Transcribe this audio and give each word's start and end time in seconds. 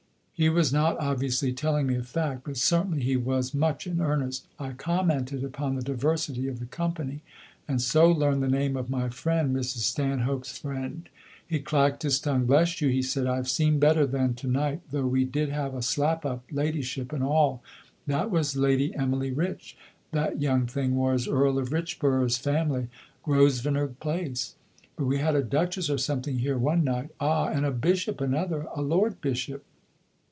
He 0.33 0.49
was 0.49 0.73
not, 0.73 0.97
obviously, 0.99 1.53
telling 1.53 1.85
me 1.85 1.95
a 1.97 2.01
fact, 2.01 2.45
but 2.45 2.57
certainly 2.57 3.03
he 3.03 3.15
was 3.15 3.53
much 3.53 3.85
in 3.85 4.01
earnest. 4.01 4.47
I 4.57 4.71
commented 4.71 5.43
upon 5.43 5.75
the 5.75 5.83
diversity 5.83 6.47
of 6.47 6.57
the 6.59 6.65
company, 6.65 7.21
and 7.67 7.79
so 7.79 8.09
learned 8.09 8.41
the 8.41 8.47
name 8.47 8.75
of 8.75 8.89
my 8.89 9.09
friend 9.09 9.55
Mrs. 9.55 9.83
Stanhope's 9.83 10.57
friend. 10.57 11.07
He 11.45 11.59
clacked 11.59 12.01
his 12.01 12.19
tongue. 12.19 12.47
"Bless 12.47 12.81
you," 12.81 12.89
he 12.89 13.03
said, 13.03 13.27
"I've 13.27 13.47
seen 13.47 13.77
better 13.77 14.03
than 14.07 14.33
to 14.33 14.47
night, 14.47 14.81
though 14.89 15.05
we 15.05 15.25
did 15.25 15.49
have 15.49 15.75
a 15.75 15.83
slap 15.83 16.25
up 16.25 16.43
ladyship 16.49 17.13
and 17.13 17.23
all. 17.23 17.61
That 18.07 18.31
was 18.31 18.55
Lady 18.57 18.95
Emily 18.95 19.29
Rich, 19.29 19.77
that 20.11 20.41
young 20.41 20.65
thing 20.65 20.95
was, 20.95 21.27
Earl 21.27 21.59
of 21.59 21.69
Richborough's 21.69 22.39
family 22.39 22.87
Grosvenor 23.21 23.89
Place. 23.89 24.55
But 24.95 25.05
we 25.05 25.19
had 25.19 25.35
a 25.35 25.43
Duchess 25.43 25.87
or 25.87 25.99
something 25.99 26.39
here 26.39 26.57
one 26.57 26.83
night 26.83 27.11
ah, 27.19 27.45
and 27.49 27.63
a 27.63 27.69
Bishop 27.71 28.19
another, 28.19 28.65
a 28.75 28.81
Lord 28.81 29.21
Bishop. 29.21 29.63